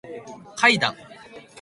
[0.57, 0.95] 階段